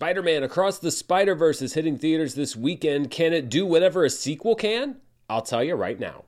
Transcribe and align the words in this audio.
Spider 0.00 0.22
Man 0.22 0.42
Across 0.42 0.78
the 0.78 0.90
Spider 0.90 1.34
Verse 1.34 1.60
is 1.60 1.74
hitting 1.74 1.98
theaters 1.98 2.34
this 2.34 2.56
weekend. 2.56 3.10
Can 3.10 3.34
it 3.34 3.50
do 3.50 3.66
whatever 3.66 4.02
a 4.02 4.08
sequel 4.08 4.54
can? 4.54 4.96
I'll 5.28 5.42
tell 5.42 5.62
you 5.62 5.74
right 5.74 6.00
now. 6.00 6.24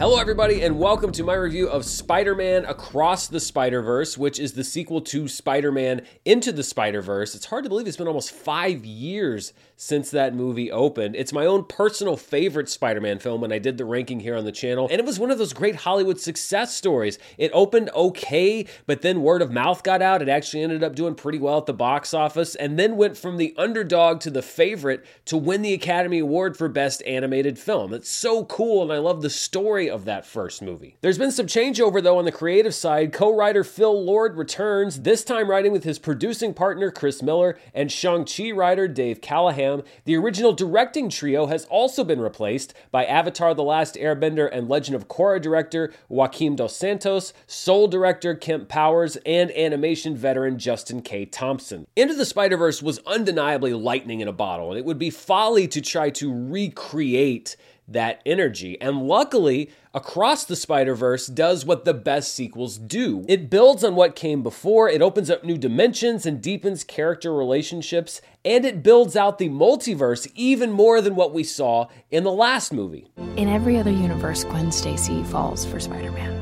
Hello, 0.00 0.18
everybody, 0.18 0.62
and 0.62 0.78
welcome 0.78 1.12
to 1.12 1.22
my 1.22 1.34
review 1.34 1.68
of 1.68 1.84
Spider 1.84 2.34
Man 2.34 2.64
Across 2.64 3.28
the 3.28 3.38
Spider 3.38 3.82
Verse, 3.82 4.16
which 4.16 4.40
is 4.40 4.54
the 4.54 4.64
sequel 4.64 5.02
to 5.02 5.28
Spider 5.28 5.70
Man 5.70 6.06
Into 6.24 6.52
the 6.52 6.62
Spider 6.62 7.02
Verse. 7.02 7.34
It's 7.34 7.44
hard 7.44 7.64
to 7.64 7.68
believe 7.68 7.86
it's 7.86 7.98
been 7.98 8.08
almost 8.08 8.30
five 8.30 8.82
years 8.86 9.52
since 9.76 10.10
that 10.10 10.34
movie 10.34 10.72
opened. 10.72 11.16
It's 11.16 11.34
my 11.34 11.44
own 11.44 11.64
personal 11.64 12.16
favorite 12.16 12.70
Spider 12.70 13.02
Man 13.02 13.18
film 13.18 13.42
when 13.42 13.52
I 13.52 13.58
did 13.58 13.76
the 13.76 13.84
ranking 13.84 14.20
here 14.20 14.36
on 14.38 14.46
the 14.46 14.52
channel, 14.52 14.88
and 14.90 14.98
it 14.98 15.04
was 15.04 15.18
one 15.18 15.30
of 15.30 15.36
those 15.36 15.52
great 15.52 15.76
Hollywood 15.76 16.18
success 16.18 16.74
stories. 16.74 17.18
It 17.36 17.50
opened 17.52 17.90
okay, 17.94 18.64
but 18.86 19.02
then 19.02 19.20
word 19.20 19.42
of 19.42 19.52
mouth 19.52 19.82
got 19.82 20.00
out. 20.00 20.22
It 20.22 20.30
actually 20.30 20.62
ended 20.62 20.82
up 20.82 20.94
doing 20.94 21.14
pretty 21.14 21.38
well 21.38 21.58
at 21.58 21.66
the 21.66 21.74
box 21.74 22.14
office, 22.14 22.54
and 22.54 22.78
then 22.78 22.96
went 22.96 23.18
from 23.18 23.36
the 23.36 23.54
underdog 23.58 24.20
to 24.20 24.30
the 24.30 24.40
favorite 24.40 25.04
to 25.26 25.36
win 25.36 25.60
the 25.60 25.74
Academy 25.74 26.20
Award 26.20 26.56
for 26.56 26.68
Best 26.70 27.02
Animated 27.02 27.58
Film. 27.58 27.92
It's 27.92 28.08
so 28.08 28.46
cool, 28.46 28.82
and 28.82 28.90
I 28.90 28.96
love 28.96 29.20
the 29.20 29.28
story 29.28 29.89
of 29.90 30.04
that 30.06 30.24
first 30.24 30.62
movie. 30.62 30.96
There's 31.00 31.18
been 31.18 31.32
some 31.32 31.46
changeover 31.46 32.02
though 32.02 32.18
on 32.18 32.24
the 32.24 32.32
creative 32.32 32.74
side. 32.74 33.12
Co 33.12 33.34
writer 33.34 33.64
Phil 33.64 34.04
Lord 34.04 34.36
returns, 34.36 35.00
this 35.00 35.24
time 35.24 35.50
writing 35.50 35.72
with 35.72 35.84
his 35.84 35.98
producing 35.98 36.54
partner 36.54 36.90
Chris 36.90 37.22
Miller 37.22 37.58
and 37.74 37.92
Shang-Chi 37.92 38.50
writer 38.52 38.88
Dave 38.88 39.20
Callaham. 39.20 39.82
The 40.04 40.16
original 40.16 40.52
directing 40.52 41.10
trio 41.10 41.46
has 41.46 41.64
also 41.66 42.04
been 42.04 42.20
replaced 42.20 42.72
by 42.90 43.04
Avatar 43.04 43.54
The 43.54 43.62
Last 43.62 43.96
Airbender 43.96 44.48
and 44.50 44.68
Legend 44.68 44.96
of 44.96 45.08
Korra 45.08 45.40
director 45.40 45.92
Joaquim 46.08 46.56
Dos 46.56 46.76
Santos, 46.76 47.32
Soul 47.46 47.88
director 47.88 48.34
Kemp 48.34 48.68
Powers, 48.68 49.16
and 49.26 49.50
animation 49.52 50.16
veteran 50.16 50.58
Justin 50.58 51.02
K. 51.02 51.24
Thompson. 51.24 51.86
Into 51.96 52.14
the 52.14 52.24
Spider 52.24 52.56
Verse 52.56 52.82
was 52.82 53.00
undeniably 53.06 53.74
lightning 53.74 54.20
in 54.20 54.28
a 54.28 54.32
bottle, 54.32 54.70
and 54.70 54.78
it 54.78 54.84
would 54.84 54.98
be 54.98 55.10
folly 55.10 55.66
to 55.68 55.80
try 55.80 56.10
to 56.10 56.32
recreate 56.32 57.56
that 57.88 58.22
energy. 58.24 58.80
And 58.80 59.02
luckily, 59.02 59.70
Across 59.92 60.44
the 60.44 60.54
Spider 60.54 60.94
Verse 60.94 61.26
does 61.26 61.64
what 61.66 61.84
the 61.84 61.92
best 61.92 62.32
sequels 62.32 62.78
do 62.78 63.24
it 63.26 63.50
builds 63.50 63.82
on 63.82 63.96
what 63.96 64.14
came 64.14 64.40
before, 64.40 64.88
it 64.88 65.02
opens 65.02 65.28
up 65.28 65.42
new 65.42 65.58
dimensions 65.58 66.24
and 66.24 66.40
deepens 66.40 66.84
character 66.84 67.34
relationships, 67.34 68.20
and 68.44 68.64
it 68.64 68.84
builds 68.84 69.16
out 69.16 69.38
the 69.38 69.48
multiverse 69.48 70.30
even 70.36 70.70
more 70.70 71.00
than 71.00 71.16
what 71.16 71.34
we 71.34 71.42
saw 71.42 71.88
in 72.08 72.22
the 72.22 72.30
last 72.30 72.72
movie. 72.72 73.10
In 73.34 73.48
every 73.48 73.78
other 73.78 73.90
universe, 73.90 74.44
Gwen 74.44 74.70
Stacy 74.70 75.24
falls 75.24 75.64
for 75.64 75.80
Spider 75.80 76.12
Man. 76.12 76.36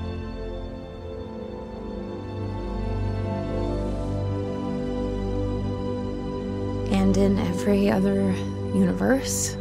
And 6.92 7.16
in 7.16 7.38
every 7.38 7.90
other 7.90 8.30
universe, 8.74 9.56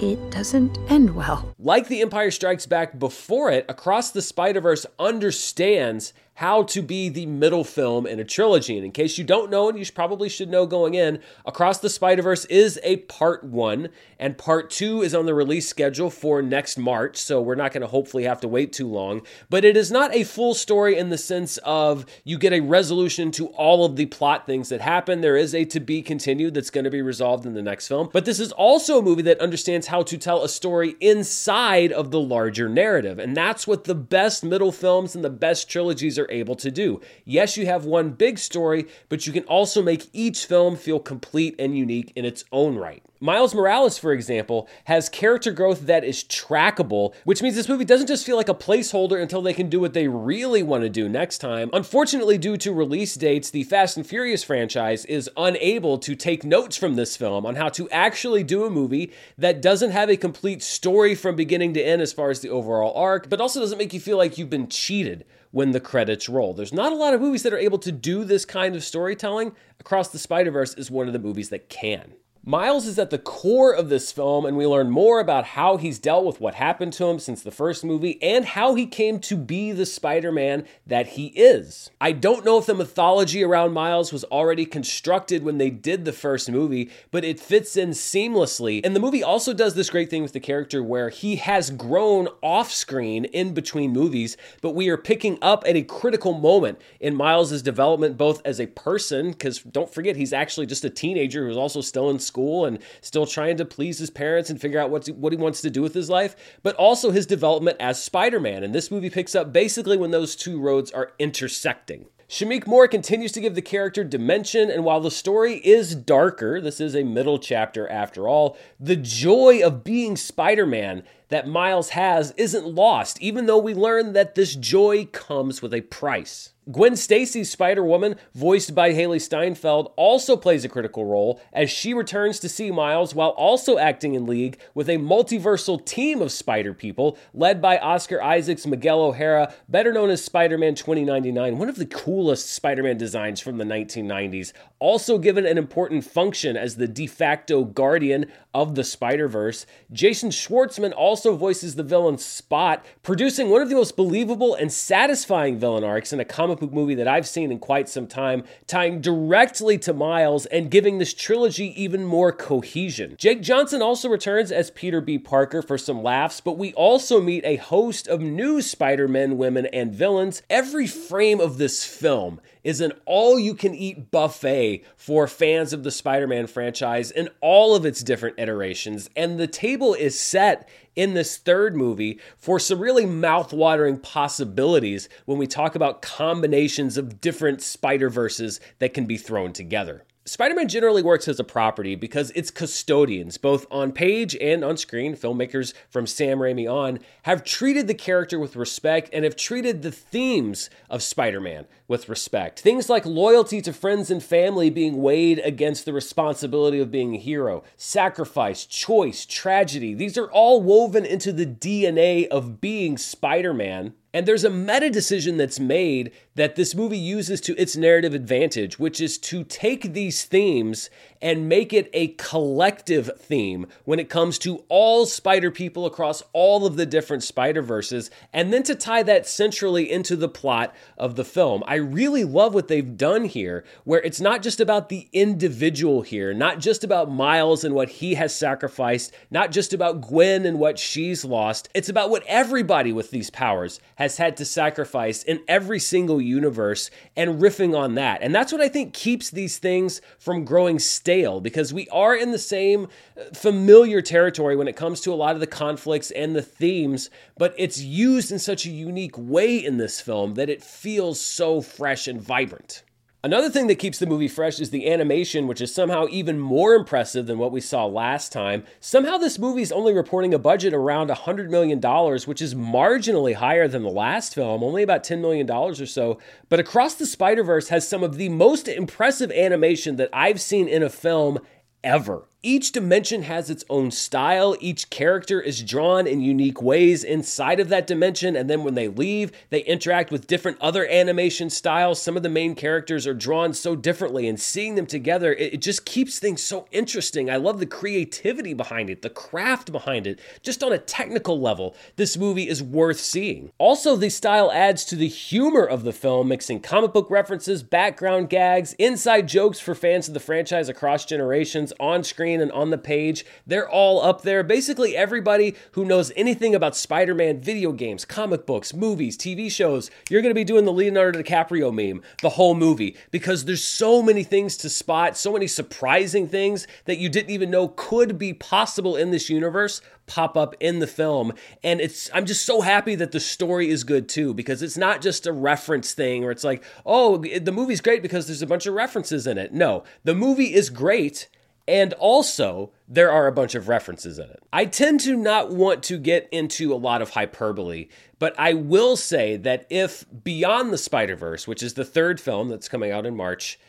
it 0.00 0.30
doesn't 0.30 0.78
end 0.88 1.14
well. 1.14 1.54
Like 1.58 1.88
The 1.88 2.02
Empire 2.02 2.30
Strikes 2.30 2.66
Back 2.66 2.98
before 2.98 3.50
it, 3.50 3.64
Across 3.68 4.12
the 4.12 4.22
Spider 4.22 4.60
Verse 4.60 4.86
understands 4.98 6.12
how 6.38 6.62
to 6.62 6.80
be 6.80 7.08
the 7.08 7.26
middle 7.26 7.64
film 7.64 8.06
in 8.06 8.20
a 8.20 8.24
trilogy. 8.24 8.76
And 8.76 8.84
in 8.84 8.92
case 8.92 9.18
you 9.18 9.24
don't 9.24 9.50
know, 9.50 9.68
and 9.68 9.76
you 9.76 9.84
probably 9.92 10.28
should 10.28 10.48
know 10.48 10.66
going 10.66 10.94
in, 10.94 11.18
Across 11.44 11.78
the 11.78 11.90
Spider 11.90 12.22
Verse 12.22 12.44
is 12.44 12.78
a 12.84 12.98
part 12.98 13.42
one, 13.42 13.88
and 14.20 14.38
part 14.38 14.70
two 14.70 15.02
is 15.02 15.16
on 15.16 15.26
the 15.26 15.34
release 15.34 15.66
schedule 15.66 16.10
for 16.10 16.40
next 16.40 16.78
March. 16.78 17.16
So 17.16 17.42
we're 17.42 17.56
not 17.56 17.72
going 17.72 17.80
to 17.80 17.88
hopefully 17.88 18.22
have 18.22 18.40
to 18.42 18.48
wait 18.48 18.72
too 18.72 18.86
long. 18.86 19.22
But 19.50 19.64
it 19.64 19.76
is 19.76 19.90
not 19.90 20.14
a 20.14 20.22
full 20.22 20.54
story 20.54 20.96
in 20.96 21.08
the 21.08 21.18
sense 21.18 21.56
of 21.64 22.06
you 22.22 22.38
get 22.38 22.52
a 22.52 22.60
resolution 22.60 23.32
to 23.32 23.48
all 23.48 23.84
of 23.84 23.96
the 23.96 24.06
plot 24.06 24.46
things 24.46 24.68
that 24.68 24.80
happen. 24.80 25.22
There 25.22 25.36
is 25.36 25.56
a 25.56 25.64
to 25.64 25.80
be 25.80 26.02
continued 26.02 26.54
that's 26.54 26.70
going 26.70 26.84
to 26.84 26.90
be 26.90 27.02
resolved 27.02 27.46
in 27.46 27.54
the 27.54 27.62
next 27.62 27.88
film. 27.88 28.10
But 28.12 28.26
this 28.26 28.38
is 28.38 28.52
also 28.52 28.98
a 28.98 29.02
movie 29.02 29.22
that 29.22 29.40
understands 29.40 29.88
how 29.88 30.04
to 30.04 30.16
tell 30.16 30.44
a 30.44 30.48
story 30.48 30.94
inside 31.00 31.90
of 31.90 32.12
the 32.12 32.20
larger 32.20 32.68
narrative. 32.68 33.18
And 33.18 33.36
that's 33.36 33.66
what 33.66 33.84
the 33.84 33.96
best 33.96 34.44
middle 34.44 34.70
films 34.70 35.16
and 35.16 35.24
the 35.24 35.30
best 35.30 35.68
trilogies 35.68 36.16
are 36.16 36.27
able 36.30 36.56
to 36.56 36.70
do. 36.70 37.00
Yes, 37.24 37.56
you 37.56 37.66
have 37.66 37.84
one 37.84 38.10
big 38.10 38.38
story, 38.38 38.86
but 39.08 39.26
you 39.26 39.32
can 39.32 39.44
also 39.44 39.82
make 39.82 40.08
each 40.12 40.46
film 40.46 40.76
feel 40.76 40.98
complete 41.00 41.54
and 41.58 41.76
unique 41.76 42.12
in 42.14 42.24
its 42.24 42.44
own 42.52 42.76
right. 42.76 43.02
Miles 43.20 43.52
Morales, 43.52 43.98
for 43.98 44.12
example, 44.12 44.68
has 44.84 45.08
character 45.08 45.50
growth 45.50 45.86
that 45.86 46.04
is 46.04 46.22
trackable, 46.22 47.14
which 47.24 47.42
means 47.42 47.56
this 47.56 47.68
movie 47.68 47.84
doesn't 47.84 48.06
just 48.06 48.24
feel 48.24 48.36
like 48.36 48.48
a 48.48 48.54
placeholder 48.54 49.20
until 49.20 49.42
they 49.42 49.52
can 49.52 49.68
do 49.68 49.80
what 49.80 49.92
they 49.92 50.06
really 50.06 50.62
want 50.62 50.84
to 50.84 50.88
do 50.88 51.08
next 51.08 51.38
time. 51.38 51.68
Unfortunately, 51.72 52.38
due 52.38 52.56
to 52.56 52.72
release 52.72 53.16
dates, 53.16 53.50
the 53.50 53.64
Fast 53.64 53.96
and 53.96 54.06
Furious 54.06 54.44
franchise 54.44 55.04
is 55.06 55.28
unable 55.36 55.98
to 55.98 56.14
take 56.14 56.44
notes 56.44 56.76
from 56.76 56.94
this 56.94 57.16
film 57.16 57.44
on 57.44 57.56
how 57.56 57.68
to 57.70 57.90
actually 57.90 58.44
do 58.44 58.64
a 58.64 58.70
movie 58.70 59.12
that 59.36 59.60
doesn't 59.60 59.90
have 59.90 60.08
a 60.08 60.16
complete 60.16 60.62
story 60.62 61.16
from 61.16 61.34
beginning 61.34 61.74
to 61.74 61.82
end 61.82 62.00
as 62.00 62.12
far 62.12 62.30
as 62.30 62.40
the 62.40 62.50
overall 62.50 62.94
arc, 62.94 63.28
but 63.28 63.40
also 63.40 63.58
doesn't 63.58 63.78
make 63.78 63.92
you 63.92 64.00
feel 64.00 64.16
like 64.16 64.38
you've 64.38 64.48
been 64.48 64.68
cheated 64.68 65.24
when 65.50 65.72
the 65.72 65.80
credits 65.80 66.28
roll. 66.28 66.54
There's 66.54 66.72
not 66.72 66.92
a 66.92 66.96
lot 66.96 67.14
of 67.14 67.20
movies 67.20 67.42
that 67.42 67.52
are 67.52 67.58
able 67.58 67.78
to 67.78 67.90
do 67.90 68.22
this 68.22 68.44
kind 68.44 68.76
of 68.76 68.84
storytelling. 68.84 69.52
Across 69.80 70.10
the 70.10 70.18
Spider 70.18 70.52
Verse 70.52 70.74
is 70.74 70.90
one 70.90 71.08
of 71.08 71.12
the 71.12 71.18
movies 71.18 71.48
that 71.48 71.68
can. 71.68 72.12
Miles 72.48 72.86
is 72.86 72.98
at 72.98 73.10
the 73.10 73.18
core 73.18 73.74
of 73.74 73.90
this 73.90 74.10
film, 74.10 74.46
and 74.46 74.56
we 74.56 74.66
learn 74.66 74.88
more 74.88 75.20
about 75.20 75.44
how 75.44 75.76
he's 75.76 75.98
dealt 75.98 76.24
with 76.24 76.40
what 76.40 76.54
happened 76.54 76.94
to 76.94 77.04
him 77.04 77.18
since 77.18 77.42
the 77.42 77.50
first 77.50 77.84
movie 77.84 78.18
and 78.22 78.46
how 78.46 78.74
he 78.74 78.86
came 78.86 79.20
to 79.20 79.36
be 79.36 79.70
the 79.70 79.84
Spider 79.84 80.32
Man 80.32 80.64
that 80.86 81.08
he 81.08 81.26
is. 81.26 81.90
I 82.00 82.12
don't 82.12 82.46
know 82.46 82.56
if 82.56 82.64
the 82.64 82.72
mythology 82.72 83.44
around 83.44 83.74
Miles 83.74 84.14
was 84.14 84.24
already 84.24 84.64
constructed 84.64 85.42
when 85.42 85.58
they 85.58 85.68
did 85.68 86.06
the 86.06 86.12
first 86.14 86.50
movie, 86.50 86.90
but 87.10 87.22
it 87.22 87.38
fits 87.38 87.76
in 87.76 87.90
seamlessly. 87.90 88.80
And 88.82 88.96
the 88.96 89.00
movie 89.00 89.22
also 89.22 89.52
does 89.52 89.74
this 89.74 89.90
great 89.90 90.08
thing 90.08 90.22
with 90.22 90.32
the 90.32 90.40
character 90.40 90.82
where 90.82 91.10
he 91.10 91.36
has 91.36 91.68
grown 91.68 92.28
off 92.42 92.72
screen 92.72 93.26
in 93.26 93.52
between 93.52 93.92
movies, 93.92 94.38
but 94.62 94.74
we 94.74 94.88
are 94.88 94.96
picking 94.96 95.36
up 95.42 95.64
at 95.66 95.76
a 95.76 95.82
critical 95.82 96.32
moment 96.32 96.80
in 96.98 97.14
Miles' 97.14 97.60
development, 97.60 98.16
both 98.16 98.40
as 98.46 98.58
a 98.58 98.68
person, 98.68 99.32
because 99.32 99.58
don't 99.60 99.92
forget, 99.92 100.16
he's 100.16 100.32
actually 100.32 100.64
just 100.64 100.86
a 100.86 100.88
teenager 100.88 101.46
who's 101.46 101.58
also 101.58 101.82
still 101.82 102.08
in 102.08 102.18
school 102.18 102.37
school 102.38 102.64
and 102.64 102.78
still 103.00 103.26
trying 103.26 103.56
to 103.56 103.64
please 103.64 103.98
his 103.98 104.10
parents 104.10 104.48
and 104.48 104.60
figure 104.60 104.78
out 104.78 104.90
what, 104.90 105.08
what 105.08 105.32
he 105.32 105.36
wants 105.36 105.60
to 105.60 105.70
do 105.70 105.82
with 105.82 105.92
his 105.92 106.08
life, 106.08 106.36
but 106.62 106.76
also 106.76 107.10
his 107.10 107.26
development 107.26 107.76
as 107.80 108.00
Spider 108.00 108.38
Man. 108.38 108.62
And 108.62 108.72
this 108.72 108.92
movie 108.92 109.10
picks 109.10 109.34
up 109.34 109.52
basically 109.52 109.96
when 109.96 110.12
those 110.12 110.36
two 110.36 110.60
roads 110.60 110.92
are 110.92 111.12
intersecting. 111.18 112.06
Shameik 112.28 112.66
Moore 112.66 112.86
continues 112.86 113.32
to 113.32 113.40
give 113.40 113.54
the 113.54 113.62
character 113.62 114.04
dimension, 114.04 114.70
and 114.70 114.84
while 114.84 115.00
the 115.00 115.10
story 115.10 115.56
is 115.64 115.94
darker, 115.94 116.60
this 116.60 116.78
is 116.78 116.94
a 116.94 117.02
middle 117.02 117.38
chapter 117.38 117.88
after 117.88 118.28
all, 118.28 118.56
the 118.78 118.96
joy 118.96 119.60
of 119.64 119.82
being 119.82 120.14
Spider 120.14 120.66
Man 120.66 121.02
that 121.30 121.48
Miles 121.48 121.90
has 121.90 122.34
isn't 122.36 122.66
lost, 122.66 123.20
even 123.20 123.46
though 123.46 123.58
we 123.58 123.74
learn 123.74 124.12
that 124.12 124.34
this 124.34 124.54
joy 124.54 125.06
comes 125.06 125.62
with 125.62 125.72
a 125.72 125.80
price. 125.80 126.52
Gwen 126.70 126.96
Stacy's 126.96 127.50
Spider 127.50 127.82
Woman, 127.82 128.16
voiced 128.34 128.74
by 128.74 128.92
Hailee 128.92 129.22
Steinfeld, 129.22 129.90
also 129.96 130.36
plays 130.36 130.66
a 130.66 130.68
critical 130.68 131.06
role 131.06 131.40
as 131.50 131.70
she 131.70 131.94
returns 131.94 132.38
to 132.40 132.48
see 132.48 132.70
Miles 132.70 133.14
while 133.14 133.30
also 133.30 133.78
acting 133.78 134.14
in 134.14 134.26
League 134.26 134.58
with 134.74 134.90
a 134.90 134.98
multiversal 134.98 135.82
team 135.82 136.20
of 136.20 136.30
Spider 136.30 136.74
people 136.74 137.16
led 137.32 137.62
by 137.62 137.78
Oscar 137.78 138.22
Isaac's 138.22 138.66
Miguel 138.66 139.00
O'Hara, 139.00 139.54
better 139.66 139.94
known 139.94 140.10
as 140.10 140.22
Spider 140.22 140.58
Man 140.58 140.74
2099, 140.74 141.56
one 141.56 141.70
of 141.70 141.76
the 141.76 141.86
coolest 141.86 142.52
Spider 142.52 142.82
Man 142.82 142.98
designs 142.98 143.40
from 143.40 143.56
the 143.56 143.64
1990s, 143.64 144.52
also 144.78 145.16
given 145.16 145.46
an 145.46 145.56
important 145.56 146.04
function 146.04 146.54
as 146.54 146.76
the 146.76 146.86
de 146.86 147.06
facto 147.06 147.64
guardian 147.64 148.26
of 148.52 148.74
the 148.74 148.84
Spider 148.84 149.26
Verse. 149.26 149.64
Jason 149.90 150.28
Schwartzman 150.28 150.92
also 150.94 151.34
voices 151.34 151.76
the 151.76 151.82
villain 151.82 152.18
Spot, 152.18 152.84
producing 153.02 153.48
one 153.48 153.62
of 153.62 153.70
the 153.70 153.74
most 153.74 153.96
believable 153.96 154.54
and 154.54 154.70
satisfying 154.70 155.58
villain 155.58 155.84
arcs 155.84 156.12
in 156.12 156.20
a 156.20 156.24
comic 156.24 156.57
comic 156.58 156.70
book 156.70 156.74
movie 156.74 156.94
that 156.96 157.08
I've 157.08 157.26
seen 157.26 157.52
in 157.52 157.58
quite 157.58 157.88
some 157.88 158.06
time, 158.06 158.44
tying 158.66 159.00
directly 159.00 159.78
to 159.78 159.92
Miles 159.92 160.46
and 160.46 160.70
giving 160.70 160.98
this 160.98 161.14
trilogy 161.14 161.80
even 161.80 162.04
more 162.04 162.32
cohesion. 162.32 163.14
Jake 163.16 163.42
Johnson 163.42 163.80
also 163.80 164.08
returns 164.08 164.50
as 164.50 164.70
Peter 164.70 165.00
B. 165.00 165.18
Parker 165.18 165.62
for 165.62 165.78
some 165.78 166.02
laughs, 166.02 166.40
but 166.40 166.58
we 166.58 166.72
also 166.74 167.20
meet 167.20 167.44
a 167.44 167.56
host 167.56 168.08
of 168.08 168.20
new 168.20 168.60
Spider 168.60 169.08
Men, 169.08 169.38
women, 169.38 169.66
and 169.66 169.94
villains. 169.94 170.42
Every 170.50 170.86
frame 170.86 171.40
of 171.40 171.58
this 171.58 171.84
film 171.84 172.40
is 172.68 172.82
an 172.82 172.92
all 173.06 173.38
you 173.38 173.54
can 173.54 173.74
eat 173.74 174.10
buffet 174.10 174.84
for 174.94 175.26
fans 175.26 175.72
of 175.72 175.84
the 175.84 175.90
Spider 175.90 176.26
Man 176.26 176.46
franchise 176.46 177.10
in 177.10 177.30
all 177.40 177.74
of 177.74 177.86
its 177.86 178.02
different 178.02 178.38
iterations. 178.38 179.08
And 179.16 179.40
the 179.40 179.46
table 179.46 179.94
is 179.94 180.20
set 180.20 180.68
in 180.94 181.14
this 181.14 181.38
third 181.38 181.74
movie 181.74 182.20
for 182.36 182.60
some 182.60 182.78
really 182.78 183.06
mouth-watering 183.06 184.00
possibilities 184.00 185.08
when 185.24 185.38
we 185.38 185.46
talk 185.46 185.76
about 185.76 186.02
combinations 186.02 186.98
of 186.98 187.22
different 187.22 187.62
Spider 187.62 188.10
Verses 188.10 188.60
that 188.80 188.92
can 188.92 189.06
be 189.06 189.16
thrown 189.16 189.54
together. 189.54 190.04
Spider 190.28 190.54
Man 190.54 190.68
generally 190.68 191.00
works 191.00 191.26
as 191.26 191.40
a 191.40 191.44
property 191.44 191.94
because 191.94 192.30
its 192.32 192.50
custodians, 192.50 193.38
both 193.38 193.66
on 193.70 193.92
page 193.92 194.36
and 194.36 194.62
on 194.62 194.76
screen, 194.76 195.16
filmmakers 195.16 195.72
from 195.88 196.06
Sam 196.06 196.38
Raimi 196.38 196.70
on, 196.70 196.98
have 197.22 197.44
treated 197.44 197.86
the 197.86 197.94
character 197.94 198.38
with 198.38 198.54
respect 198.54 199.08
and 199.14 199.24
have 199.24 199.36
treated 199.36 199.80
the 199.80 199.90
themes 199.90 200.68
of 200.90 201.02
Spider 201.02 201.40
Man 201.40 201.64
with 201.88 202.10
respect. 202.10 202.60
Things 202.60 202.90
like 202.90 203.06
loyalty 203.06 203.62
to 203.62 203.72
friends 203.72 204.10
and 204.10 204.22
family 204.22 204.68
being 204.68 205.00
weighed 205.00 205.38
against 205.38 205.86
the 205.86 205.94
responsibility 205.94 206.78
of 206.78 206.90
being 206.90 207.14
a 207.14 207.18
hero, 207.18 207.64
sacrifice, 207.78 208.66
choice, 208.66 209.24
tragedy. 209.24 209.94
These 209.94 210.18
are 210.18 210.30
all 210.30 210.60
woven 210.60 211.06
into 211.06 211.32
the 211.32 211.46
DNA 211.46 212.28
of 212.28 212.60
being 212.60 212.98
Spider 212.98 213.54
Man. 213.54 213.94
And 214.14 214.26
there's 214.26 214.44
a 214.44 214.50
meta 214.50 214.88
decision 214.88 215.36
that's 215.36 215.60
made 215.60 216.12
that 216.34 216.56
this 216.56 216.74
movie 216.74 216.98
uses 216.98 217.40
to 217.42 217.60
its 217.60 217.76
narrative 217.76 218.14
advantage, 218.14 218.78
which 218.78 219.00
is 219.00 219.18
to 219.18 219.44
take 219.44 219.92
these 219.92 220.24
themes 220.24 220.88
and 221.20 221.48
make 221.48 221.72
it 221.72 221.90
a 221.92 222.08
collective 222.08 223.10
theme 223.18 223.66
when 223.84 223.98
it 223.98 224.08
comes 224.08 224.38
to 224.38 224.64
all 224.68 225.04
spider 225.04 225.50
people 225.50 225.84
across 225.84 226.22
all 226.32 226.64
of 226.64 226.76
the 226.76 226.86
different 226.86 227.22
spider 227.22 227.60
verses, 227.60 228.10
and 228.32 228.52
then 228.52 228.62
to 228.62 228.74
tie 228.74 229.02
that 229.02 229.26
centrally 229.26 229.90
into 229.90 230.16
the 230.16 230.28
plot 230.28 230.74
of 230.96 231.16
the 231.16 231.24
film. 231.24 231.62
I 231.66 231.74
really 231.74 232.24
love 232.24 232.54
what 232.54 232.68
they've 232.68 232.96
done 232.96 233.24
here, 233.24 233.64
where 233.84 234.00
it's 234.00 234.20
not 234.20 234.42
just 234.42 234.60
about 234.60 234.88
the 234.88 235.08
individual 235.12 236.02
here, 236.02 236.32
not 236.32 236.60
just 236.60 236.84
about 236.84 237.10
Miles 237.10 237.64
and 237.64 237.74
what 237.74 237.88
he 237.88 238.14
has 238.14 238.34
sacrificed, 238.34 239.12
not 239.30 239.50
just 239.50 239.74
about 239.74 240.00
Gwen 240.00 240.46
and 240.46 240.58
what 240.58 240.78
she's 240.78 241.24
lost. 241.24 241.68
It's 241.74 241.88
about 241.88 242.10
what 242.10 242.24
everybody 242.26 242.92
with 242.92 243.10
these 243.10 243.28
powers 243.28 243.80
has 243.98 244.16
had 244.16 244.36
to 244.36 244.44
sacrifice 244.44 245.24
in 245.24 245.40
every 245.48 245.80
single 245.80 246.20
universe 246.20 246.88
and 247.16 247.40
riffing 247.42 247.76
on 247.76 247.96
that. 247.96 248.22
And 248.22 248.32
that's 248.32 248.52
what 248.52 248.60
I 248.60 248.68
think 248.68 248.94
keeps 248.94 249.28
these 249.28 249.58
things 249.58 250.00
from 250.20 250.44
growing 250.44 250.78
stale 250.78 251.40
because 251.40 251.74
we 251.74 251.88
are 251.88 252.14
in 252.14 252.30
the 252.30 252.38
same 252.38 252.86
uh, 253.20 253.24
familiar 253.34 254.00
territory 254.00 254.54
when 254.54 254.68
it 254.68 254.76
comes 254.76 255.00
to 255.00 255.12
a 255.12 255.16
lot 255.16 255.34
of 255.34 255.40
the 255.40 255.48
conflicts 255.48 256.12
and 256.12 256.36
the 256.36 256.42
themes, 256.42 257.10
but 257.36 257.52
it's 257.58 257.80
used 257.80 258.30
in 258.30 258.38
such 258.38 258.66
a 258.66 258.70
unique 258.70 259.18
way 259.18 259.56
in 259.56 259.78
this 259.78 260.00
film 260.00 260.34
that 260.34 260.48
it 260.48 260.62
feels 260.62 261.20
so 261.20 261.60
fresh 261.60 262.06
and 262.06 262.22
vibrant. 262.22 262.84
Another 263.28 263.50
thing 263.50 263.66
that 263.66 263.78
keeps 263.78 263.98
the 263.98 264.06
movie 264.06 264.26
fresh 264.26 264.58
is 264.58 264.70
the 264.70 264.90
animation, 264.90 265.46
which 265.46 265.60
is 265.60 265.74
somehow 265.74 266.06
even 266.08 266.38
more 266.38 266.74
impressive 266.74 267.26
than 267.26 267.36
what 267.36 267.52
we 267.52 267.60
saw 267.60 267.84
last 267.84 268.32
time. 268.32 268.64
Somehow, 268.80 269.18
this 269.18 269.38
movie 269.38 269.60
is 269.60 269.70
only 269.70 269.92
reporting 269.92 270.32
a 270.32 270.38
budget 270.38 270.72
around 270.72 271.10
$100 271.10 271.50
million, 271.50 271.78
which 272.24 272.40
is 272.40 272.54
marginally 272.54 273.34
higher 273.34 273.68
than 273.68 273.82
the 273.82 273.90
last 273.90 274.34
film, 274.34 274.64
only 274.64 274.82
about 274.82 275.04
$10 275.04 275.20
million 275.20 275.50
or 275.50 275.74
so. 275.74 276.18
But 276.48 276.58
Across 276.58 276.94
the 276.94 277.04
Spider 277.04 277.44
Verse 277.44 277.68
has 277.68 277.86
some 277.86 278.02
of 278.02 278.16
the 278.16 278.30
most 278.30 278.66
impressive 278.66 279.30
animation 279.32 279.96
that 279.96 280.08
I've 280.10 280.40
seen 280.40 280.66
in 280.66 280.82
a 280.82 280.88
film 280.88 281.38
ever. 281.84 282.26
Each 282.44 282.70
dimension 282.70 283.24
has 283.24 283.50
its 283.50 283.64
own 283.68 283.90
style. 283.90 284.54
Each 284.60 284.90
character 284.90 285.40
is 285.40 285.60
drawn 285.60 286.06
in 286.06 286.20
unique 286.20 286.62
ways 286.62 287.02
inside 287.02 287.58
of 287.58 287.68
that 287.70 287.88
dimension. 287.88 288.36
And 288.36 288.48
then 288.48 288.62
when 288.62 288.74
they 288.74 288.86
leave, 288.86 289.32
they 289.50 289.62
interact 289.62 290.12
with 290.12 290.28
different 290.28 290.56
other 290.60 290.86
animation 290.86 291.50
styles. 291.50 292.00
Some 292.00 292.16
of 292.16 292.22
the 292.22 292.28
main 292.28 292.54
characters 292.54 293.08
are 293.08 293.14
drawn 293.14 293.54
so 293.54 293.74
differently, 293.74 294.28
and 294.28 294.38
seeing 294.38 294.76
them 294.76 294.86
together, 294.86 295.32
it, 295.32 295.60
just 295.60 295.84
keeps 295.84 296.20
things 296.20 296.40
so 296.40 296.68
interesting. 296.70 297.28
I 297.28 297.38
love 297.38 297.58
the 297.58 297.66
creativity 297.66 298.54
behind 298.54 298.88
it, 298.88 299.02
the 299.02 299.10
craft 299.10 299.72
behind 299.72 300.06
it. 300.06 300.20
Just 300.40 300.62
on 300.62 300.72
a 300.72 300.78
technical 300.78 301.40
level, 301.40 301.74
this 301.96 302.16
movie 302.16 302.48
is 302.48 302.62
worth 302.62 303.00
seeing. 303.00 303.50
Also, 303.58 303.96
the 303.96 304.10
style 304.10 304.52
adds 304.52 304.84
to 304.84 304.94
the 304.94 305.08
humor 305.08 305.64
of 305.64 305.82
the 305.82 305.92
film, 305.92 306.28
mixing 306.28 306.60
comic 306.60 306.92
book 306.92 307.10
references, 307.10 307.64
background 307.64 308.30
gags, 308.30 308.74
inside 308.74 309.26
jokes 309.26 309.58
for 309.58 309.74
fans 309.74 310.06
of 310.06 310.14
the 310.14 310.20
franchise 310.20 310.68
across 310.68 311.04
generations, 311.04 311.72
on 311.80 312.04
screen 312.04 312.27
screen 312.28 312.40
and 312.42 312.52
on 312.52 312.70
the 312.70 312.78
page. 312.78 313.24
They're 313.46 313.68
all 313.68 314.02
up 314.02 314.22
there. 314.22 314.42
Basically, 314.42 314.96
everybody 314.96 315.54
who 315.72 315.84
knows 315.84 316.12
anything 316.16 316.54
about 316.54 316.76
Spider 316.76 317.14
Man 317.14 317.40
video 317.40 317.72
games, 317.72 318.04
comic 318.04 318.44
books, 318.44 318.74
movies, 318.74 319.16
TV 319.16 319.50
shows, 319.50 319.90
you're 320.10 320.20
going 320.22 320.34
to 320.34 320.38
be 320.38 320.44
doing 320.44 320.64
the 320.64 320.72
Leonardo 320.72 321.22
DiCaprio 321.22 321.72
meme 321.72 322.02
the 322.20 322.30
whole 322.30 322.54
movie 322.54 322.96
because 323.10 323.44
there's 323.44 323.64
so 323.64 324.02
many 324.02 324.22
things 324.22 324.56
to 324.58 324.68
spot, 324.68 325.16
so 325.16 325.32
many 325.32 325.46
surprising 325.46 326.28
things 326.28 326.66
that 326.84 326.98
you 326.98 327.08
didn't 327.08 327.30
even 327.30 327.50
know 327.50 327.68
could 327.68 328.18
be 328.18 328.34
possible 328.34 328.96
in 328.96 329.10
this 329.10 329.30
universe 329.30 329.80
pop 330.06 330.38
up 330.38 330.54
in 330.58 330.78
the 330.78 330.86
film 330.86 331.34
and 331.62 331.82
it's 331.82 332.08
I'm 332.14 332.24
just 332.24 332.46
so 332.46 332.62
happy 332.62 332.94
that 332.94 333.12
the 333.12 333.20
story 333.20 333.68
is 333.68 333.84
good 333.84 334.08
too 334.08 334.32
because 334.32 334.62
it's 334.62 334.78
not 334.78 335.02
just 335.02 335.26
a 335.26 335.32
reference 335.34 335.92
thing 335.92 336.24
or 336.24 336.30
it's 336.30 336.44
like 336.44 336.64
oh 336.86 337.18
the 337.18 337.52
movie's 337.52 337.82
great 337.82 338.00
because 338.00 338.26
there's 338.26 338.40
a 338.40 338.46
bunch 338.46 338.64
of 338.64 338.72
references 338.72 339.26
in 339.26 339.36
it. 339.36 339.52
No, 339.52 339.84
the 340.04 340.14
movie 340.14 340.54
is 340.54 340.70
great 340.70 341.28
and 341.68 341.92
also, 341.92 342.72
there 342.88 343.12
are 343.12 343.26
a 343.26 343.32
bunch 343.32 343.54
of 343.54 343.68
references 343.68 344.18
in 344.18 344.24
it. 344.24 344.42
I 344.50 344.64
tend 344.64 345.00
to 345.00 345.14
not 345.14 345.50
want 345.50 345.82
to 345.84 345.98
get 345.98 346.26
into 346.32 346.72
a 346.72 346.76
lot 346.76 347.02
of 347.02 347.10
hyperbole, 347.10 347.88
but 348.18 348.34
I 348.38 348.54
will 348.54 348.96
say 348.96 349.36
that 349.36 349.66
if 349.68 350.06
Beyond 350.24 350.72
the 350.72 350.78
Spider 350.78 351.14
Verse, 351.14 351.46
which 351.46 351.62
is 351.62 351.74
the 351.74 351.84
third 351.84 352.22
film 352.22 352.48
that's 352.48 352.70
coming 352.70 352.90
out 352.90 353.04
in 353.04 353.14
March, 353.14 353.60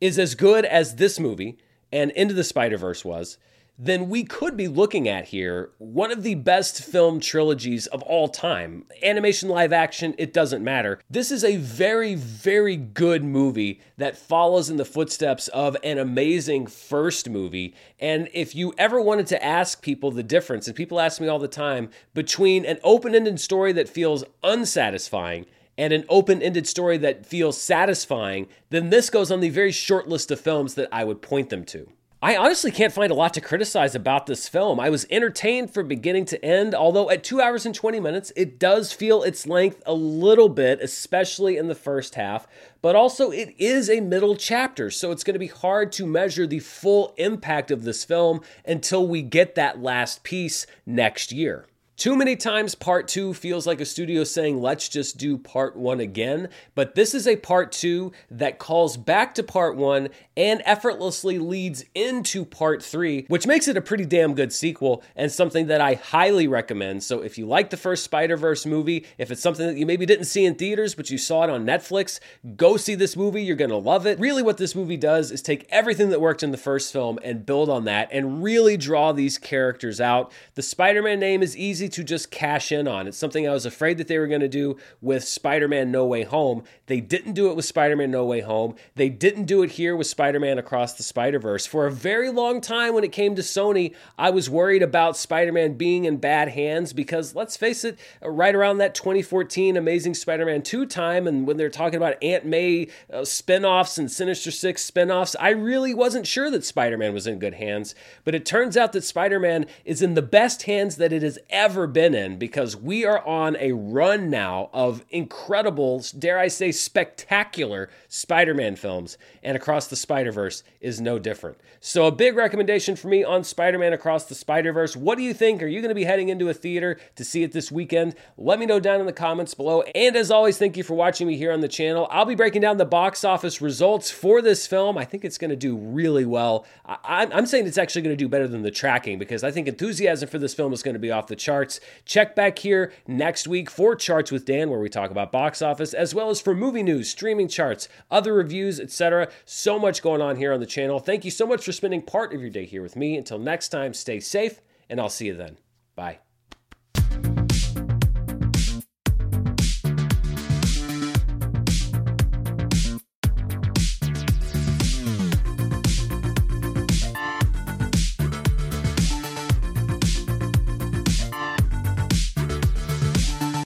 is 0.00 0.18
as 0.18 0.34
good 0.34 0.64
as 0.64 0.96
this 0.96 1.20
movie 1.20 1.56
and 1.92 2.10
Into 2.10 2.34
the 2.34 2.42
Spider 2.42 2.76
Verse 2.76 3.04
was, 3.04 3.38
then 3.78 4.08
we 4.08 4.22
could 4.22 4.56
be 4.56 4.68
looking 4.68 5.08
at 5.08 5.26
here 5.26 5.70
one 5.78 6.12
of 6.12 6.22
the 6.22 6.36
best 6.36 6.82
film 6.82 7.18
trilogies 7.18 7.86
of 7.88 8.02
all 8.02 8.28
time. 8.28 8.84
Animation, 9.02 9.48
live 9.48 9.72
action, 9.72 10.14
it 10.16 10.32
doesn't 10.32 10.62
matter. 10.62 11.00
This 11.10 11.32
is 11.32 11.42
a 11.42 11.56
very, 11.56 12.14
very 12.14 12.76
good 12.76 13.24
movie 13.24 13.80
that 13.96 14.16
follows 14.16 14.70
in 14.70 14.76
the 14.76 14.84
footsteps 14.84 15.48
of 15.48 15.76
an 15.82 15.98
amazing 15.98 16.66
first 16.66 17.28
movie. 17.28 17.74
And 17.98 18.28
if 18.32 18.54
you 18.54 18.72
ever 18.78 19.00
wanted 19.00 19.26
to 19.28 19.44
ask 19.44 19.82
people 19.82 20.12
the 20.12 20.22
difference, 20.22 20.68
and 20.68 20.76
people 20.76 21.00
ask 21.00 21.20
me 21.20 21.26
all 21.26 21.40
the 21.40 21.48
time, 21.48 21.90
between 22.14 22.64
an 22.64 22.78
open 22.84 23.14
ended 23.14 23.40
story 23.40 23.72
that 23.72 23.88
feels 23.88 24.22
unsatisfying 24.44 25.46
and 25.76 25.92
an 25.92 26.04
open 26.08 26.40
ended 26.40 26.68
story 26.68 26.96
that 26.98 27.26
feels 27.26 27.60
satisfying, 27.60 28.46
then 28.70 28.90
this 28.90 29.10
goes 29.10 29.32
on 29.32 29.40
the 29.40 29.48
very 29.48 29.72
short 29.72 30.08
list 30.08 30.30
of 30.30 30.38
films 30.38 30.74
that 30.74 30.88
I 30.92 31.02
would 31.02 31.20
point 31.20 31.50
them 31.50 31.64
to. 31.64 31.88
I 32.24 32.36
honestly 32.36 32.70
can't 32.70 32.90
find 32.90 33.10
a 33.10 33.14
lot 33.14 33.34
to 33.34 33.42
criticize 33.42 33.94
about 33.94 34.24
this 34.24 34.48
film. 34.48 34.80
I 34.80 34.88
was 34.88 35.06
entertained 35.10 35.74
from 35.74 35.88
beginning 35.88 36.24
to 36.24 36.42
end, 36.42 36.74
although 36.74 37.10
at 37.10 37.22
2 37.22 37.38
hours 37.38 37.66
and 37.66 37.74
20 37.74 38.00
minutes, 38.00 38.32
it 38.34 38.58
does 38.58 38.94
feel 38.94 39.22
its 39.22 39.46
length 39.46 39.82
a 39.84 39.92
little 39.92 40.48
bit, 40.48 40.80
especially 40.80 41.58
in 41.58 41.68
the 41.68 41.74
first 41.74 42.14
half. 42.14 42.46
But 42.80 42.96
also, 42.96 43.30
it 43.30 43.54
is 43.58 43.90
a 43.90 44.00
middle 44.00 44.36
chapter, 44.36 44.90
so 44.90 45.10
it's 45.10 45.22
going 45.22 45.34
to 45.34 45.38
be 45.38 45.48
hard 45.48 45.92
to 45.92 46.06
measure 46.06 46.46
the 46.46 46.60
full 46.60 47.12
impact 47.18 47.70
of 47.70 47.84
this 47.84 48.04
film 48.04 48.40
until 48.64 49.06
we 49.06 49.20
get 49.20 49.54
that 49.56 49.82
last 49.82 50.22
piece 50.22 50.66
next 50.86 51.30
year. 51.30 51.66
Too 51.96 52.16
many 52.16 52.34
times, 52.34 52.74
part 52.74 53.06
two 53.06 53.32
feels 53.34 53.68
like 53.68 53.80
a 53.80 53.84
studio 53.84 54.24
saying, 54.24 54.60
let's 54.60 54.88
just 54.88 55.16
do 55.16 55.38
part 55.38 55.76
one 55.76 56.00
again. 56.00 56.48
But 56.74 56.96
this 56.96 57.14
is 57.14 57.28
a 57.28 57.36
part 57.36 57.70
two 57.70 58.10
that 58.32 58.58
calls 58.58 58.96
back 58.96 59.32
to 59.36 59.44
part 59.44 59.76
one 59.76 60.08
and 60.36 60.60
effortlessly 60.64 61.38
leads 61.38 61.84
into 61.94 62.44
part 62.44 62.82
three, 62.82 63.26
which 63.28 63.46
makes 63.46 63.68
it 63.68 63.76
a 63.76 63.80
pretty 63.80 64.04
damn 64.04 64.34
good 64.34 64.52
sequel 64.52 65.04
and 65.14 65.30
something 65.30 65.68
that 65.68 65.80
I 65.80 65.94
highly 65.94 66.48
recommend. 66.48 67.04
So 67.04 67.20
if 67.20 67.38
you 67.38 67.46
like 67.46 67.70
the 67.70 67.76
first 67.76 68.02
Spider 68.02 68.36
Verse 68.36 68.66
movie, 68.66 69.06
if 69.16 69.30
it's 69.30 69.40
something 69.40 69.64
that 69.64 69.76
you 69.76 69.86
maybe 69.86 70.04
didn't 70.04 70.24
see 70.24 70.44
in 70.44 70.56
theaters, 70.56 70.96
but 70.96 71.10
you 71.10 71.16
saw 71.16 71.44
it 71.44 71.50
on 71.50 71.64
Netflix, 71.64 72.18
go 72.56 72.76
see 72.76 72.96
this 72.96 73.16
movie. 73.16 73.44
You're 73.44 73.54
going 73.54 73.70
to 73.70 73.76
love 73.76 74.04
it. 74.04 74.18
Really, 74.18 74.42
what 74.42 74.58
this 74.58 74.74
movie 74.74 74.96
does 74.96 75.30
is 75.30 75.42
take 75.42 75.64
everything 75.70 76.10
that 76.10 76.20
worked 76.20 76.42
in 76.42 76.50
the 76.50 76.56
first 76.56 76.92
film 76.92 77.20
and 77.22 77.46
build 77.46 77.68
on 77.70 77.84
that 77.84 78.08
and 78.10 78.42
really 78.42 78.76
draw 78.76 79.12
these 79.12 79.38
characters 79.38 80.00
out. 80.00 80.32
The 80.56 80.62
Spider 80.62 81.00
Man 81.00 81.20
name 81.20 81.40
is 81.40 81.56
easy 81.56 81.83
easy 81.84 81.90
to 81.90 82.04
just 82.04 82.30
cash 82.30 82.72
in 82.72 82.88
on. 82.88 83.06
It's 83.06 83.18
something 83.18 83.46
I 83.46 83.52
was 83.52 83.66
afraid 83.66 83.98
that 83.98 84.08
they 84.08 84.18
were 84.18 84.26
going 84.26 84.40
to 84.40 84.48
do 84.48 84.76
with 85.00 85.24
Spider 85.24 85.68
Man 85.68 85.90
No 85.90 86.06
Way 86.06 86.24
Home. 86.24 86.64
They 86.86 87.00
didn't 87.00 87.34
do 87.34 87.50
it 87.50 87.56
with 87.56 87.64
Spider 87.64 87.96
Man 87.96 88.10
No 88.10 88.24
Way 88.24 88.40
Home. 88.40 88.74
They 88.94 89.08
didn't 89.08 89.44
do 89.44 89.62
it 89.62 89.72
here 89.72 89.94
with 89.94 90.06
Spider 90.06 90.40
Man 90.40 90.58
Across 90.58 90.94
the 90.94 91.02
Spider 91.02 91.38
Verse. 91.38 91.66
For 91.66 91.86
a 91.86 91.92
very 91.92 92.30
long 92.30 92.60
time, 92.60 92.94
when 92.94 93.04
it 93.04 93.12
came 93.12 93.34
to 93.36 93.42
Sony, 93.42 93.94
I 94.18 94.30
was 94.30 94.48
worried 94.48 94.82
about 94.82 95.16
Spider 95.16 95.52
Man 95.52 95.74
being 95.74 96.04
in 96.04 96.16
bad 96.16 96.48
hands 96.48 96.92
because, 96.92 97.34
let's 97.34 97.56
face 97.56 97.84
it, 97.84 97.98
right 98.22 98.54
around 98.54 98.78
that 98.78 98.94
2014 98.94 99.76
Amazing 99.76 100.14
Spider 100.14 100.46
Man 100.46 100.62
2 100.62 100.86
time, 100.86 101.26
and 101.26 101.46
when 101.46 101.56
they're 101.56 101.70
talking 101.70 101.96
about 101.96 102.22
Aunt 102.22 102.46
May 102.46 102.88
uh, 103.12 103.24
spin 103.24 103.64
offs 103.64 103.98
and 103.98 104.10
Sinister 104.10 104.50
Six 104.50 104.84
spin 104.84 105.10
offs, 105.10 105.36
I 105.38 105.50
really 105.50 105.94
wasn't 105.94 106.26
sure 106.26 106.50
that 106.50 106.64
Spider 106.64 106.96
Man 106.96 107.12
was 107.12 107.26
in 107.26 107.38
good 107.38 107.54
hands. 107.54 107.94
But 108.24 108.34
it 108.34 108.46
turns 108.46 108.76
out 108.76 108.92
that 108.92 109.04
Spider 109.04 109.38
Man 109.38 109.66
is 109.84 110.00
in 110.00 110.14
the 110.14 110.22
best 110.22 110.62
hands 110.62 110.96
that 110.96 111.12
it 111.12 111.22
has 111.22 111.38
ever 111.50 111.73
ever 111.74 111.88
been 111.88 112.14
in 112.14 112.38
because 112.38 112.76
we 112.76 113.04
are 113.04 113.20
on 113.26 113.56
a 113.58 113.72
run 113.72 114.30
now 114.30 114.70
of 114.72 115.04
incredible, 115.10 116.00
dare 116.16 116.38
I 116.38 116.46
say, 116.46 116.70
spectacular 116.70 117.90
Spider 118.08 118.54
Man 118.54 118.76
films, 118.76 119.18
and 119.42 119.56
Across 119.56 119.88
the 119.88 119.96
Spider 119.96 120.30
Verse 120.30 120.62
is 120.80 121.00
no 121.00 121.18
different. 121.18 121.58
So, 121.80 122.06
a 122.06 122.12
big 122.12 122.36
recommendation 122.36 122.94
for 122.94 123.08
me 123.08 123.24
on 123.24 123.42
Spider 123.42 123.76
Man 123.76 123.92
Across 123.92 124.26
the 124.26 124.36
Spider 124.36 124.72
Verse. 124.72 124.94
What 124.94 125.18
do 125.18 125.24
you 125.24 125.34
think? 125.34 125.64
Are 125.64 125.66
you 125.66 125.80
going 125.80 125.88
to 125.88 125.96
be 125.96 126.04
heading 126.04 126.28
into 126.28 126.48
a 126.48 126.54
theater 126.54 126.96
to 127.16 127.24
see 127.24 127.42
it 127.42 127.50
this 127.50 127.72
weekend? 127.72 128.14
Let 128.38 128.60
me 128.60 128.66
know 128.66 128.78
down 128.78 129.00
in 129.00 129.06
the 129.06 129.12
comments 129.12 129.52
below. 129.52 129.82
And 129.82 130.14
as 130.14 130.30
always, 130.30 130.56
thank 130.56 130.76
you 130.76 130.84
for 130.84 130.94
watching 130.94 131.26
me 131.26 131.36
here 131.36 131.50
on 131.50 131.60
the 131.60 131.66
channel. 131.66 132.06
I'll 132.08 132.24
be 132.24 132.36
breaking 132.36 132.62
down 132.62 132.76
the 132.76 132.84
box 132.84 133.24
office 133.24 133.60
results 133.60 134.12
for 134.12 134.40
this 134.40 134.64
film. 134.64 134.96
I 134.96 135.04
think 135.04 135.24
it's 135.24 135.38
going 135.38 135.50
to 135.50 135.56
do 135.56 135.76
really 135.76 136.24
well. 136.24 136.66
I- 136.86 137.28
I'm 137.32 137.46
saying 137.46 137.66
it's 137.66 137.78
actually 137.78 138.02
going 138.02 138.16
to 138.16 138.24
do 138.24 138.28
better 138.28 138.46
than 138.46 138.62
the 138.62 138.70
tracking 138.70 139.18
because 139.18 139.42
I 139.42 139.50
think 139.50 139.66
enthusiasm 139.66 140.28
for 140.28 140.38
this 140.38 140.54
film 140.54 140.72
is 140.72 140.84
going 140.84 140.94
to 140.94 141.00
be 141.00 141.10
off 141.10 141.26
the 141.26 141.36
charts. 141.64 141.80
Check 142.04 142.36
back 142.36 142.58
here 142.58 142.92
next 143.06 143.48
week 143.48 143.70
for 143.70 143.96
Charts 143.96 144.30
with 144.30 144.44
Dan, 144.44 144.70
where 144.70 144.80
we 144.80 144.88
talk 144.88 145.10
about 145.10 145.32
box 145.32 145.62
office, 145.62 145.94
as 145.94 146.14
well 146.14 146.30
as 146.30 146.40
for 146.40 146.54
movie 146.54 146.82
news, 146.82 147.08
streaming 147.08 147.48
charts, 147.48 147.88
other 148.10 148.34
reviews, 148.34 148.78
etc. 148.78 149.28
So 149.44 149.78
much 149.78 150.02
going 150.02 150.20
on 150.20 150.36
here 150.36 150.52
on 150.52 150.60
the 150.60 150.66
channel. 150.66 150.98
Thank 150.98 151.24
you 151.24 151.30
so 151.30 151.46
much 151.46 151.64
for 151.64 151.72
spending 151.72 152.02
part 152.02 152.34
of 152.34 152.40
your 152.40 152.50
day 152.50 152.66
here 152.66 152.82
with 152.82 152.96
me. 152.96 153.16
Until 153.16 153.38
next 153.38 153.70
time, 153.70 153.94
stay 153.94 154.20
safe, 154.20 154.60
and 154.88 155.00
I'll 155.00 155.08
see 155.08 155.26
you 155.26 155.34
then. 155.34 155.58
Bye. 155.96 156.18